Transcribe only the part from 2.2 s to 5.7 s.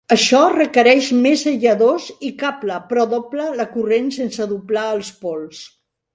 i cable, però dobla la corrent sense doblar els pols.